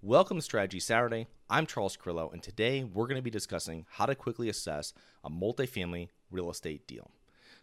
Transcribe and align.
Welcome 0.00 0.36
to 0.36 0.42
Strategy 0.42 0.78
Saturday. 0.78 1.26
I'm 1.50 1.66
Charles 1.66 1.96
Carillo, 1.96 2.30
and 2.32 2.40
today 2.40 2.84
we're 2.84 3.08
going 3.08 3.18
to 3.18 3.22
be 3.22 3.32
discussing 3.32 3.84
how 3.90 4.06
to 4.06 4.14
quickly 4.14 4.48
assess 4.48 4.92
a 5.24 5.28
multifamily 5.28 6.10
real 6.30 6.50
estate 6.50 6.86
deal. 6.86 7.10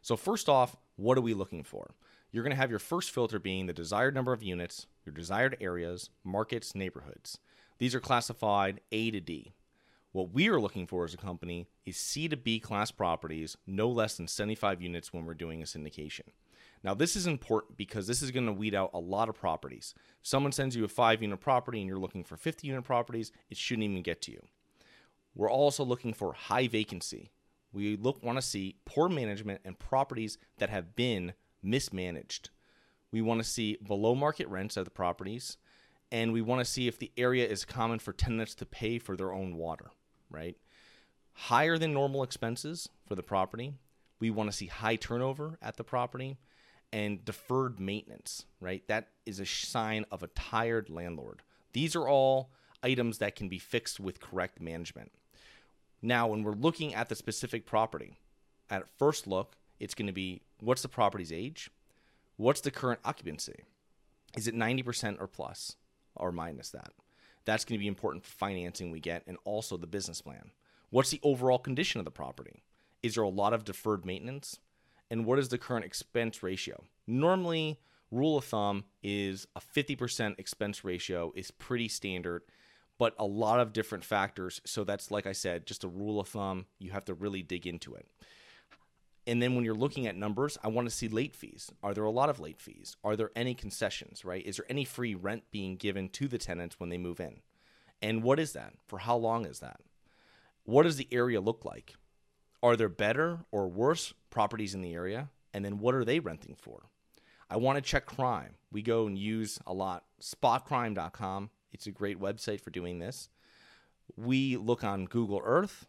So, 0.01 0.17
first 0.17 0.49
off, 0.49 0.75
what 0.97 1.17
are 1.17 1.21
we 1.21 1.33
looking 1.33 1.63
for? 1.63 1.95
You're 2.33 2.43
going 2.43 2.51
to 2.51 2.57
have 2.57 2.69
your 2.69 2.79
first 2.79 3.11
filter 3.11 3.39
being 3.39 3.67
the 3.67 3.73
desired 3.73 4.13
number 4.13 4.33
of 4.33 4.43
units, 4.43 4.85
your 5.05 5.15
desired 5.15 5.55
areas, 5.61 6.09
markets, 6.25 6.75
neighborhoods. 6.75 7.37
These 7.77 7.95
are 7.95 8.01
classified 8.01 8.81
A 8.91 9.11
to 9.11 9.21
D. 9.21 9.53
What 10.11 10.33
we 10.33 10.49
are 10.49 10.59
looking 10.59 10.87
for 10.87 11.05
as 11.05 11.13
a 11.13 11.17
company 11.17 11.67
is 11.85 11.95
C 11.95 12.27
to 12.27 12.35
B 12.35 12.59
class 12.59 12.91
properties, 12.91 13.55
no 13.65 13.87
less 13.87 14.17
than 14.17 14.27
75 14.27 14.81
units 14.81 15.13
when 15.13 15.23
we're 15.23 15.35
doing 15.35 15.61
a 15.61 15.65
syndication. 15.65 16.27
Now, 16.85 16.93
this 16.93 17.15
is 17.15 17.25
important 17.25 17.77
because 17.77 18.05
this 18.05 18.21
is 18.21 18.29
going 18.29 18.45
to 18.45 18.53
weed 18.53 18.75
out 18.75 18.91
a 18.93 18.99
lot 18.99 19.27
of 19.27 19.33
properties. 19.35 19.95
If 20.21 20.27
someone 20.27 20.51
sends 20.51 20.75
you 20.75 20.85
a 20.85 20.87
five 20.87 21.21
unit 21.21 21.39
property 21.39 21.79
and 21.79 21.87
you're 21.87 21.97
looking 21.97 22.23
for 22.23 22.37
50 22.37 22.67
unit 22.67 22.83
properties, 22.83 23.31
it 23.49 23.57
shouldn't 23.57 23.85
even 23.85 24.03
get 24.03 24.21
to 24.21 24.31
you. 24.31 24.41
We're 25.33 25.51
also 25.51 25.83
looking 25.83 26.13
for 26.13 26.33
high 26.33 26.67
vacancy. 26.67 27.31
We 27.73 27.97
look 27.97 28.23
want 28.23 28.37
to 28.37 28.41
see 28.43 28.77
poor 28.85 29.09
management 29.09 29.61
and 29.65 29.79
properties 29.79 30.37
that 30.59 30.69
have 30.69 30.95
been 30.95 31.33
mismanaged. 31.63 32.51
We 33.11 33.21
want 33.21 33.41
to 33.41 33.49
see 33.49 33.77
below 33.85 34.13
market 34.13 34.47
rents 34.47 34.77
of 34.77 34.85
the 34.85 34.91
properties, 34.91 35.57
and 36.11 36.31
we 36.31 36.41
want 36.41 36.63
to 36.63 36.71
see 36.71 36.87
if 36.87 36.99
the 36.99 37.11
area 37.17 37.47
is 37.47 37.65
common 37.65 37.97
for 37.97 38.13
tenants 38.13 38.53
to 38.55 38.65
pay 38.65 38.99
for 38.99 39.17
their 39.17 39.33
own 39.33 39.57
water 39.57 39.89
right? 40.29 40.57
Higher 41.33 41.77
than 41.77 41.93
normal 41.93 42.23
expenses 42.23 42.89
for 43.07 43.15
the 43.15 43.23
property. 43.23 43.73
We 44.19 44.29
want 44.29 44.51
to 44.51 44.55
see 44.55 44.67
high 44.67 44.95
turnover 44.95 45.57
at 45.61 45.77
the 45.77 45.83
property 45.83 46.37
and 46.91 47.23
deferred 47.25 47.79
maintenance, 47.79 48.45
right? 48.59 48.87
That 48.87 49.09
is 49.25 49.39
a 49.39 49.45
sign 49.45 50.05
of 50.11 50.23
a 50.23 50.27
tired 50.27 50.89
landlord. 50.89 51.41
These 51.73 51.95
are 51.95 52.07
all 52.07 52.51
items 52.83 53.17
that 53.17 53.35
can 53.35 53.49
be 53.49 53.59
fixed 53.59 53.99
with 53.99 54.19
correct 54.19 54.61
management. 54.61 55.11
Now, 56.01 56.27
when 56.27 56.43
we're 56.43 56.53
looking 56.53 56.93
at 56.93 57.09
the 57.09 57.15
specific 57.15 57.65
property, 57.65 58.19
at 58.69 58.87
first 58.97 59.27
look, 59.27 59.55
it's 59.79 59.95
going 59.95 60.07
to 60.07 60.13
be 60.13 60.41
what's 60.59 60.81
the 60.81 60.87
property's 60.87 61.31
age? 61.31 61.69
What's 62.37 62.61
the 62.61 62.71
current 62.71 62.99
occupancy? 63.03 63.63
Is 64.37 64.47
it 64.47 64.55
90% 64.55 65.19
or 65.19 65.27
plus 65.27 65.75
or 66.15 66.31
minus 66.31 66.69
that? 66.71 66.91
That's 67.45 67.65
going 67.65 67.79
to 67.79 67.83
be 67.83 67.87
important 67.87 68.23
for 68.23 68.31
financing 68.31 68.91
we 68.91 68.99
get 68.99 69.23
and 69.27 69.37
also 69.45 69.77
the 69.77 69.87
business 69.87 70.21
plan. 70.21 70.51
What's 70.89 71.11
the 71.11 71.19
overall 71.23 71.59
condition 71.59 71.99
of 71.99 72.05
the 72.05 72.11
property? 72.11 72.63
Is 73.01 73.15
there 73.15 73.23
a 73.23 73.29
lot 73.29 73.53
of 73.53 73.63
deferred 73.63 74.05
maintenance? 74.05 74.59
And 75.09 75.25
what 75.25 75.39
is 75.39 75.49
the 75.49 75.57
current 75.57 75.85
expense 75.85 76.41
ratio? 76.41 76.83
Normally, 77.07 77.79
rule 78.11 78.37
of 78.37 78.45
thumb 78.45 78.85
is 79.03 79.47
a 79.55 79.61
50% 79.61 80.39
expense 80.39 80.83
ratio 80.83 81.31
is 81.35 81.51
pretty 81.51 81.87
standard, 81.87 82.43
but 82.97 83.13
a 83.19 83.25
lot 83.25 83.59
of 83.59 83.73
different 83.73 84.03
factors. 84.03 84.61
So 84.65 84.83
that's 84.83 85.11
like 85.11 85.27
I 85.27 85.31
said, 85.33 85.67
just 85.67 85.83
a 85.83 85.87
rule 85.87 86.19
of 86.19 86.27
thumb. 86.27 86.65
You 86.79 86.91
have 86.91 87.05
to 87.05 87.13
really 87.13 87.43
dig 87.43 87.67
into 87.67 87.93
it. 87.95 88.07
And 89.27 89.41
then 89.41 89.55
when 89.55 89.65
you're 89.65 89.73
looking 89.73 90.05
at 90.05 90.15
numbers, 90.15 90.57
I 90.63 90.67
want 90.67 90.87
to 90.87 90.95
see 90.95 91.07
late 91.07 91.35
fees. 91.35 91.71
Are 91.81 91.93
there 91.93 92.03
a 92.03 92.11
lot 92.11 92.29
of 92.29 92.39
late 92.39 92.61
fees? 92.61 92.95
Are 93.03 93.15
there 93.15 93.31
any 93.35 93.55
concessions, 93.55 94.23
right? 94.23 94.45
Is 94.45 94.57
there 94.57 94.67
any 94.69 94.85
free 94.85 95.15
rent 95.15 95.43
being 95.51 95.77
given 95.77 96.09
to 96.09 96.27
the 96.27 96.37
tenants 96.37 96.79
when 96.79 96.89
they 96.89 96.97
move 96.97 97.19
in? 97.19 97.41
And 98.01 98.21
what 98.21 98.39
is 98.39 98.53
that? 98.53 98.73
For 98.85 98.99
how 98.99 99.15
long 99.15 99.45
is 99.45 99.59
that? 99.59 99.79
What 100.63 100.83
does 100.83 100.97
the 100.97 101.07
area 101.11 101.41
look 101.41 101.65
like? 101.65 101.95
Are 102.65 102.75
there 102.75 102.89
better 102.89 103.45
or 103.51 103.67
worse 103.67 104.13
properties 104.29 104.73
in 104.73 104.81
the 104.81 104.93
area? 104.93 105.29
And 105.53 105.63
then 105.63 105.77
what 105.77 105.95
are 105.95 106.03
they 106.03 106.19
renting 106.19 106.55
for? 106.59 106.89
I 107.49 107.57
want 107.57 107.77
to 107.77 107.81
check 107.81 108.05
crime. 108.05 108.55
We 108.71 108.81
go 108.81 109.07
and 109.07 109.17
use 109.17 109.59
a 109.67 109.73
lot 109.73 110.03
spotcrime.com. 110.21 111.49
It's 111.71 111.87
a 111.87 111.91
great 111.91 112.19
website 112.19 112.61
for 112.61 112.71
doing 112.71 112.99
this. 112.99 113.29
We 114.17 114.57
look 114.57 114.83
on 114.83 115.05
Google 115.05 115.41
Earth 115.43 115.87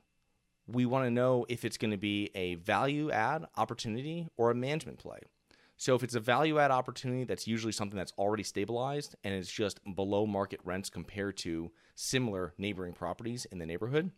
we 0.66 0.84
want 0.84 1.04
to 1.04 1.10
know 1.10 1.46
if 1.48 1.64
it's 1.64 1.78
going 1.78 1.92
to 1.92 1.96
be 1.96 2.30
a 2.34 2.56
value 2.56 3.10
add 3.10 3.46
opportunity 3.56 4.28
or 4.36 4.50
a 4.50 4.54
management 4.54 4.98
play. 4.98 5.20
So 5.76 5.94
if 5.94 6.02
it's 6.02 6.14
a 6.14 6.20
value 6.20 6.58
add 6.58 6.70
opportunity, 6.70 7.24
that's 7.24 7.46
usually 7.46 7.72
something 7.72 7.96
that's 7.96 8.12
already 8.18 8.42
stabilized 8.42 9.14
and 9.22 9.34
it's 9.34 9.50
just 9.50 9.78
below 9.94 10.26
market 10.26 10.60
rents 10.64 10.90
compared 10.90 11.36
to 11.38 11.70
similar 11.94 12.54
neighboring 12.58 12.94
properties 12.94 13.44
in 13.46 13.58
the 13.58 13.66
neighborhood. 13.66 14.10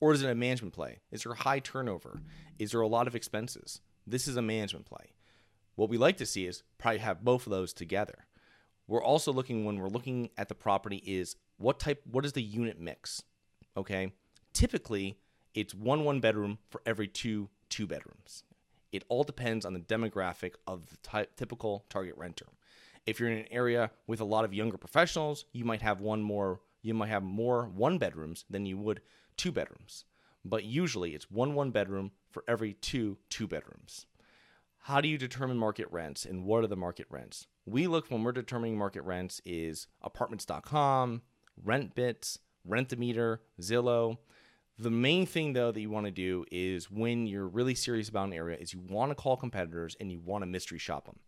Or 0.00 0.12
is 0.12 0.22
it 0.22 0.30
a 0.30 0.34
management 0.34 0.74
play? 0.74 1.00
Is 1.10 1.24
there 1.24 1.34
high 1.34 1.58
turnover? 1.58 2.22
Is 2.58 2.72
there 2.72 2.80
a 2.80 2.88
lot 2.88 3.06
of 3.06 3.14
expenses? 3.14 3.80
This 4.06 4.26
is 4.26 4.36
a 4.36 4.42
management 4.42 4.86
play. 4.86 5.12
What 5.76 5.90
we 5.90 5.98
like 5.98 6.16
to 6.18 6.26
see 6.26 6.46
is 6.46 6.62
probably 6.78 6.98
have 6.98 7.24
both 7.24 7.46
of 7.46 7.50
those 7.50 7.72
together. 7.72 8.26
We're 8.86 9.04
also 9.04 9.32
looking 9.32 9.64
when 9.64 9.78
we're 9.78 9.88
looking 9.88 10.30
at 10.36 10.48
the 10.48 10.54
property 10.54 11.02
is 11.06 11.36
what 11.58 11.78
type 11.78 12.02
what 12.10 12.24
is 12.24 12.32
the 12.32 12.42
unit 12.42 12.80
mix? 12.80 13.22
Okay? 13.76 14.12
Typically, 14.52 15.18
it's 15.54 15.74
one 15.74 16.04
one 16.04 16.20
bedroom 16.20 16.58
for 16.70 16.82
every 16.84 17.06
two 17.06 17.50
two 17.68 17.86
bedrooms. 17.86 18.42
It 18.90 19.04
all 19.08 19.22
depends 19.22 19.64
on 19.64 19.74
the 19.74 19.80
demographic 19.80 20.54
of 20.66 20.90
the 20.90 20.96
ty- 20.98 21.28
typical 21.36 21.84
target 21.88 22.16
renter. 22.16 22.46
If 23.06 23.20
you're 23.20 23.30
in 23.30 23.38
an 23.38 23.52
area 23.52 23.90
with 24.06 24.20
a 24.20 24.24
lot 24.24 24.44
of 24.44 24.52
younger 24.52 24.76
professionals, 24.76 25.44
you 25.52 25.64
might 25.64 25.82
have 25.82 26.00
one 26.00 26.22
more 26.22 26.60
you 26.82 26.94
might 26.94 27.08
have 27.08 27.22
more 27.22 27.66
one 27.66 27.98
bedrooms 27.98 28.44
than 28.50 28.66
you 28.66 28.78
would 28.78 29.00
two 29.40 29.50
bedrooms. 29.50 30.04
But 30.44 30.64
usually 30.64 31.14
it's 31.14 31.30
one 31.30 31.54
one 31.54 31.70
bedroom 31.70 32.12
for 32.30 32.44
every 32.46 32.74
two 32.74 33.16
two 33.30 33.48
bedrooms. 33.48 34.04
How 34.80 35.00
do 35.00 35.08
you 35.08 35.16
determine 35.16 35.56
market 35.56 35.86
rents 35.90 36.26
and 36.26 36.44
what 36.44 36.62
are 36.62 36.66
the 36.66 36.76
market 36.76 37.06
rents? 37.08 37.46
We 37.64 37.86
look 37.86 38.10
when 38.10 38.22
we're 38.22 38.32
determining 38.32 38.76
market 38.76 39.02
rents 39.02 39.40
is 39.46 39.86
apartments.com, 40.02 41.22
RentBits, 41.66 42.38
Rentometer, 42.68 43.38
Zillow. 43.60 44.18
The 44.78 44.90
main 44.90 45.24
thing 45.24 45.54
though 45.54 45.72
that 45.72 45.80
you 45.80 45.90
want 45.90 46.06
to 46.06 46.12
do 46.12 46.44
is 46.52 46.90
when 46.90 47.26
you're 47.26 47.48
really 47.48 47.74
serious 47.74 48.10
about 48.10 48.28
an 48.28 48.34
area 48.34 48.58
is 48.58 48.74
you 48.74 48.80
want 48.80 49.10
to 49.10 49.14
call 49.14 49.38
competitors 49.38 49.96
and 50.00 50.12
you 50.12 50.20
want 50.20 50.42
to 50.42 50.46
mystery 50.46 50.78
shop 50.78 51.06
them. 51.06 51.18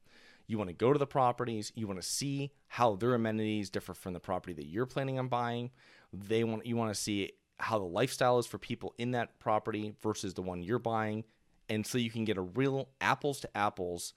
You 0.46 0.58
want 0.58 0.68
to 0.68 0.74
go 0.74 0.92
to 0.92 0.98
the 0.98 1.06
properties, 1.06 1.72
you 1.74 1.86
want 1.86 2.02
to 2.02 2.06
see 2.06 2.52
how 2.68 2.96
their 2.96 3.14
amenities 3.14 3.70
differ 3.70 3.94
from 3.94 4.12
the 4.12 4.20
property 4.20 4.52
that 4.54 4.66
you're 4.66 4.84
planning 4.84 5.18
on 5.18 5.28
buying. 5.28 5.70
They 6.12 6.44
want 6.44 6.66
you 6.66 6.76
want 6.76 6.94
to 6.94 7.00
see 7.00 7.32
how 7.62 7.78
the 7.78 7.84
lifestyle 7.84 8.38
is 8.38 8.46
for 8.46 8.58
people 8.58 8.92
in 8.98 9.12
that 9.12 9.38
property 9.38 9.94
versus 10.02 10.34
the 10.34 10.42
one 10.42 10.62
you're 10.62 10.78
buying 10.80 11.24
and 11.68 11.86
so 11.86 11.96
you 11.96 12.10
can 12.10 12.24
get 12.24 12.36
a 12.36 12.42
real 12.42 12.88
apples 13.00 13.40
to 13.40 13.56
apples 13.56 14.14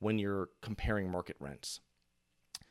when 0.00 0.18
you're 0.18 0.48
comparing 0.60 1.10
market 1.10 1.36
rents. 1.38 1.80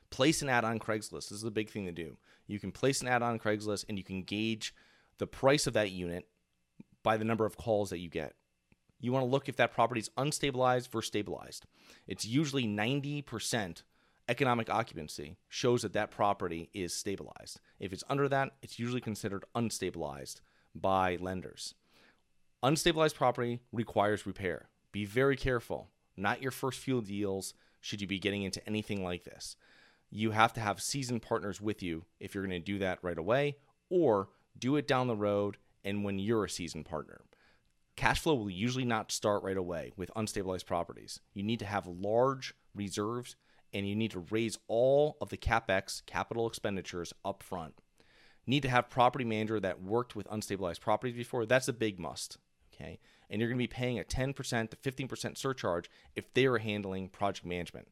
Place 0.10 0.42
an 0.42 0.50
ad 0.50 0.66
on 0.66 0.78
Craigslist. 0.78 1.30
This 1.30 1.32
is 1.32 1.44
a 1.44 1.52
big 1.52 1.70
thing 1.70 1.86
to 1.86 1.92
do. 1.92 2.18
You 2.48 2.60
can 2.60 2.72
place 2.72 3.02
an 3.02 3.08
ad 3.08 3.22
on 3.22 3.40
Craigslist 3.40 3.86
and 3.88 3.98
you 3.98 4.04
can 4.04 4.24
gauge 4.24 4.74
the 5.20 5.28
price 5.28 5.68
of 5.68 5.74
that 5.74 5.92
unit 5.92 6.28
by 7.02 7.16
the 7.16 7.26
number 7.26 7.46
of 7.46 7.58
calls 7.58 7.92
that 7.92 8.00
you 8.00 8.10
get. 8.10 8.36
You 9.00 9.14
want 9.14 9.24
to 9.24 9.30
look 9.30 9.48
if 9.48 9.56
that 9.56 9.74
property 9.74 10.02
is 10.02 10.10
unstabilized 10.18 10.90
versus 10.90 11.08
stabilized. 11.08 11.66
It's 12.08 12.26
usually 12.26 12.66
90% 12.66 13.84
economic 14.30 14.70
occupancy 14.70 15.36
shows 15.50 15.82
that 15.82 15.94
that 15.94 16.12
property 16.12 16.70
is 16.74 16.94
stabilized. 16.94 17.60
If 17.80 17.92
it's 17.92 18.04
under 18.10 18.30
that, 18.30 18.52
it's 18.62 18.80
usually 18.80 19.02
considered 19.02 19.44
unstabilized 19.56 20.42
by 20.76 21.18
lenders. 21.20 21.74
Unstabilized 22.64 23.16
property 23.16 23.60
requires 23.72 24.28
repair. 24.28 24.70
Be 24.92 25.06
very 25.06 25.36
careful. 25.36 25.90
Not 26.16 26.42
your 26.42 26.52
first 26.52 26.80
few 26.80 27.02
deals 27.02 27.54
should 27.82 28.02
you 28.02 28.08
be 28.08 28.20
getting 28.20 28.44
into 28.44 28.66
anything 28.68 29.04
like 29.04 29.24
this. 29.24 29.56
You 30.12 30.32
have 30.32 30.54
to 30.54 30.60
have 30.60 30.82
seasoned 30.82 31.22
partners 31.22 31.62
with 31.62 31.82
you 31.82 32.06
if 32.20 32.34
you're 32.34 32.46
going 32.46 32.52
to 32.52 32.60
do 32.60 32.80
that 32.80 33.00
right 33.02 33.18
away, 33.18 33.58
or 33.90 34.30
do 34.58 34.76
it 34.76 34.88
down 34.88 35.08
the 35.08 35.16
road 35.16 35.58
and 35.84 36.04
when 36.04 36.20
you're 36.20 36.46
a 36.46 36.50
seasoned 36.50 36.86
partner. 36.86 37.22
Cash 37.96 38.20
flow 38.20 38.36
will 38.36 38.50
usually 38.50 38.86
not 38.86 39.12
start 39.12 39.44
right 39.44 39.58
away 39.58 39.92
with 39.98 40.12
unstabilized 40.16 40.66
properties. 40.66 41.20
You 41.34 41.44
need 41.44 41.60
to 41.60 41.66
have 41.66 41.88
large 41.88 42.54
reserves 42.76 43.36
and 43.74 43.88
you 43.88 43.96
need 43.96 44.12
to 44.12 44.26
raise 44.32 44.58
all 44.68 45.18
of 45.22 45.30
the 45.30 45.38
capex 45.38 46.06
capital 46.06 46.48
expenditures 46.48 47.14
up 47.24 47.44
front. 47.44 47.76
Need 48.48 48.64
to 48.64 48.70
have 48.70 48.90
property 48.90 49.26
manager 49.26 49.60
that 49.60 49.84
worked 49.84 50.16
with 50.16 50.28
unstabilized 50.30 50.82
properties 50.82 51.16
before. 51.16 51.46
That's 51.46 51.68
a 51.68 51.74
big 51.74 52.00
must. 52.00 52.38
Okay. 52.74 53.00
And 53.30 53.40
you're 53.40 53.50
going 53.50 53.60
to 53.60 53.64
be 53.64 53.68
paying 53.68 54.00
a 54.00 54.04
10% 54.04 54.36
to 54.70 54.76
15% 54.76 55.38
surcharge 55.38 55.90
if 56.16 56.34
they 56.34 56.46
are 56.46 56.58
handling 56.58 57.10
project 57.10 57.46
management. 57.46 57.88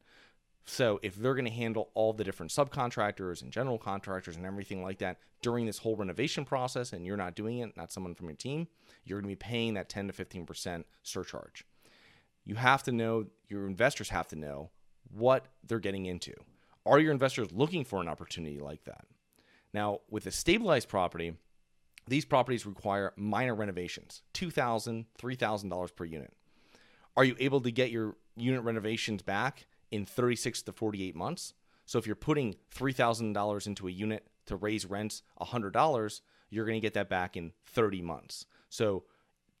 So 0.64 1.00
if 1.02 1.16
they're 1.16 1.34
going 1.34 1.46
to 1.46 1.50
handle 1.50 1.90
all 1.94 2.12
the 2.12 2.24
different 2.24 2.52
subcontractors 2.52 3.40
and 3.40 3.50
general 3.50 3.78
contractors 3.78 4.36
and 4.36 4.44
everything 4.44 4.82
like 4.82 4.98
that 4.98 5.18
during 5.40 5.64
this 5.64 5.78
whole 5.78 5.96
renovation 5.96 6.44
process 6.44 6.92
and 6.92 7.06
you're 7.06 7.16
not 7.16 7.34
doing 7.34 7.60
it, 7.60 7.76
not 7.76 7.90
someone 7.90 8.14
from 8.14 8.26
your 8.26 8.36
team, 8.36 8.68
you're 9.04 9.18
going 9.18 9.30
to 9.30 9.36
be 9.36 9.36
paying 9.36 9.74
that 9.74 9.88
10 9.88 10.08
to 10.08 10.12
15% 10.12 10.84
surcharge. 11.02 11.64
You 12.44 12.56
have 12.56 12.82
to 12.82 12.92
know, 12.92 13.26
your 13.48 13.66
investors 13.66 14.10
have 14.10 14.26
to 14.28 14.36
know 14.36 14.70
what 15.10 15.46
they're 15.66 15.78
getting 15.78 16.06
into. 16.06 16.32
Are 16.86 16.98
your 16.98 17.12
investors 17.12 17.48
looking 17.52 17.84
for 17.84 18.00
an 18.00 18.08
opportunity 18.08 18.60
like 18.60 18.84
that? 18.84 19.04
Now, 19.74 20.00
with 20.10 20.26
a 20.26 20.30
stabilized 20.30 20.88
property, 20.88 21.34
these 22.06 22.24
properties 22.24 22.64
require 22.64 23.12
minor 23.16 23.54
renovations, 23.54 24.22
$2,000, 24.34 25.04
$3,000 25.18 25.96
per 25.96 26.04
unit. 26.04 26.32
Are 27.16 27.24
you 27.24 27.36
able 27.38 27.60
to 27.60 27.70
get 27.70 27.90
your 27.90 28.16
unit 28.36 28.62
renovations 28.62 29.22
back 29.22 29.66
in 29.90 30.04
36 30.04 30.62
to 30.62 30.72
48 30.72 31.14
months. 31.16 31.54
So 31.86 31.98
if 31.98 32.06
you're 32.06 32.16
putting 32.16 32.56
$3,000 32.74 33.66
into 33.66 33.88
a 33.88 33.90
unit 33.90 34.26
to 34.46 34.56
raise 34.56 34.86
rents 34.86 35.22
$100, 35.40 36.20
you're 36.50 36.66
going 36.66 36.76
to 36.76 36.84
get 36.84 36.94
that 36.94 37.08
back 37.08 37.36
in 37.36 37.52
30 37.66 38.02
months. 38.02 38.46
So 38.68 39.04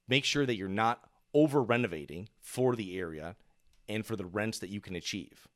make 0.06 0.24
sure 0.24 0.46
that 0.46 0.56
you're 0.56 0.68
not 0.68 1.04
over 1.34 1.62
renovating 1.62 2.28
for 2.40 2.76
the 2.76 2.98
area 2.98 3.36
and 3.88 4.04
for 4.04 4.16
the 4.16 4.26
rents 4.26 4.58
that 4.58 4.70
you 4.70 4.80
can 4.80 4.96
achieve. 4.96 5.48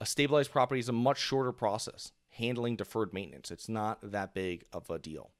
A 0.00 0.06
stabilized 0.06 0.52
property 0.52 0.80
is 0.80 0.88
a 0.88 0.92
much 0.92 1.18
shorter 1.18 1.52
process, 1.52 2.12
handling 2.30 2.76
deferred 2.76 3.12
maintenance. 3.12 3.50
It's 3.50 3.68
not 3.68 3.98
that 4.02 4.34
big 4.34 4.64
of 4.72 4.88
a 4.90 4.98
deal. 4.98 5.30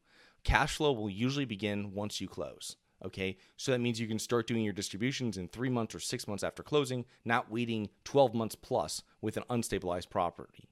Cash 0.45 0.77
flow 0.77 0.93
will 0.93 1.11
usually 1.11 1.45
begin 1.45 1.93
once 1.95 2.21
you 2.21 2.29
close. 2.29 2.77
Okay, 3.05 3.37
so 3.57 3.71
that 3.71 3.79
means 3.79 4.01
you 4.01 4.09
can 4.09 4.19
start 4.19 4.49
doing 4.49 4.65
your 4.65 4.73
distributions 4.73 5.37
in 5.37 5.47
three 5.47 5.69
months 5.69 5.95
or 5.95 6.01
six 6.01 6.27
months 6.27 6.43
after 6.43 6.65
closing, 6.65 7.05
not 7.25 7.51
waiting 7.51 7.89
12 8.03 8.35
months 8.35 8.57
plus 8.57 9.03
with 9.21 9.37
an 9.37 9.45
unstabilized 9.49 10.11
property. 10.11 10.69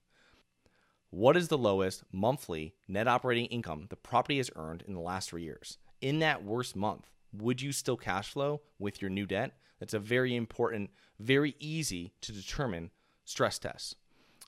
What 1.10 1.36
is 1.36 1.46
the 1.48 1.58
lowest 1.58 2.02
monthly 2.10 2.74
net 2.88 3.06
operating 3.06 3.46
income 3.46 3.86
the 3.90 3.96
property 3.96 4.38
has 4.38 4.50
earned 4.56 4.82
in 4.88 4.94
the 4.94 5.00
last 5.00 5.30
three 5.30 5.44
years? 5.44 5.78
In 6.00 6.18
that 6.18 6.42
worst 6.42 6.74
month, 6.74 7.08
would 7.32 7.62
you 7.62 7.70
still 7.70 7.96
cash 7.96 8.32
flow 8.32 8.60
with 8.80 9.00
your 9.00 9.10
new 9.10 9.24
debt? 9.24 9.56
That's 9.78 9.94
a 9.94 9.98
very 9.98 10.34
important, 10.34 10.90
very 11.18 11.54
easy 11.58 12.12
to 12.22 12.32
determine 12.32 12.90
stress 13.24 13.58
test. 13.58 13.96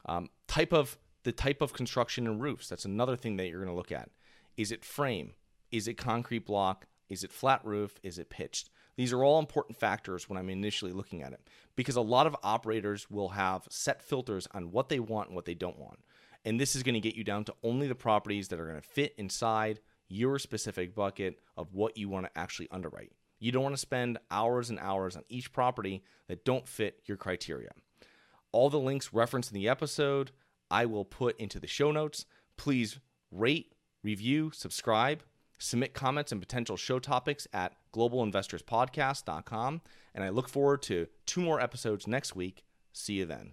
Um, 0.06 0.30
type 0.46 0.72
of 0.72 0.98
the 1.24 1.32
type 1.32 1.60
of 1.60 1.72
construction 1.72 2.26
and 2.26 2.40
roofs. 2.40 2.68
That's 2.68 2.84
another 2.84 3.16
thing 3.16 3.36
that 3.36 3.48
you're 3.48 3.62
going 3.62 3.72
to 3.72 3.76
look 3.76 3.92
at. 3.92 4.10
Is 4.56 4.72
it 4.72 4.84
frame? 4.84 5.32
Is 5.70 5.88
it 5.88 5.94
concrete 5.94 6.46
block? 6.46 6.86
Is 7.08 7.24
it 7.24 7.32
flat 7.32 7.64
roof? 7.64 7.98
Is 8.02 8.18
it 8.18 8.30
pitched? 8.30 8.70
These 8.96 9.12
are 9.12 9.22
all 9.22 9.38
important 9.38 9.78
factors 9.78 10.28
when 10.28 10.38
I'm 10.38 10.50
initially 10.50 10.92
looking 10.92 11.22
at 11.22 11.32
it 11.32 11.40
because 11.76 11.96
a 11.96 12.00
lot 12.00 12.26
of 12.26 12.36
operators 12.42 13.08
will 13.10 13.28
have 13.30 13.66
set 13.70 14.02
filters 14.02 14.48
on 14.52 14.72
what 14.72 14.88
they 14.88 14.98
want 14.98 15.28
and 15.28 15.36
what 15.36 15.44
they 15.44 15.54
don't 15.54 15.78
want. 15.78 16.00
And 16.44 16.58
this 16.58 16.74
is 16.74 16.82
going 16.82 16.94
to 16.94 17.00
get 17.00 17.14
you 17.14 17.24
down 17.24 17.44
to 17.44 17.54
only 17.62 17.86
the 17.86 17.94
properties 17.94 18.48
that 18.48 18.58
are 18.58 18.66
going 18.66 18.80
to 18.80 18.88
fit 18.88 19.14
inside 19.18 19.80
your 20.08 20.38
specific 20.38 20.94
bucket 20.94 21.38
of 21.56 21.74
what 21.74 21.96
you 21.96 22.08
want 22.08 22.26
to 22.26 22.38
actually 22.38 22.68
underwrite. 22.70 23.12
You 23.38 23.52
don't 23.52 23.62
want 23.62 23.74
to 23.74 23.80
spend 23.80 24.18
hours 24.30 24.70
and 24.70 24.78
hours 24.78 25.16
on 25.16 25.22
each 25.28 25.52
property 25.52 26.02
that 26.28 26.44
don't 26.44 26.66
fit 26.66 27.00
your 27.06 27.16
criteria. 27.16 27.70
All 28.52 28.70
the 28.70 28.80
links 28.80 29.12
referenced 29.12 29.50
in 29.50 29.54
the 29.54 29.68
episode, 29.68 30.32
I 30.70 30.86
will 30.86 31.04
put 31.04 31.38
into 31.38 31.60
the 31.60 31.66
show 31.66 31.92
notes. 31.92 32.26
Please 32.56 32.98
rate, 33.30 33.74
review, 34.02 34.50
subscribe, 34.52 35.22
submit 35.58 35.94
comments 35.94 36.32
and 36.32 36.40
potential 36.40 36.76
show 36.76 36.98
topics 36.98 37.46
at 37.52 37.74
globalinvestorspodcast.com. 37.94 39.80
And 40.14 40.24
I 40.24 40.28
look 40.30 40.48
forward 40.48 40.82
to 40.82 41.06
two 41.26 41.40
more 41.40 41.60
episodes 41.60 42.06
next 42.06 42.34
week. 42.34 42.64
See 42.92 43.14
you 43.14 43.26
then. 43.26 43.52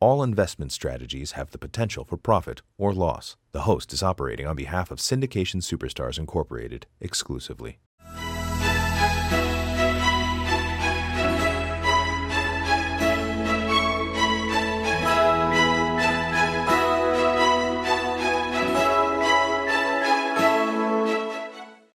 All 0.00 0.22
investment 0.22 0.70
strategies 0.70 1.32
have 1.32 1.50
the 1.50 1.58
potential 1.58 2.04
for 2.04 2.16
profit 2.16 2.62
or 2.76 2.92
loss. 2.92 3.36
The 3.50 3.62
host 3.62 3.92
is 3.92 4.00
operating 4.00 4.46
on 4.46 4.54
behalf 4.54 4.92
of 4.92 4.98
Syndication 4.98 5.56
Superstars 5.56 6.20
Incorporated 6.20 6.86
exclusively. 7.00 7.80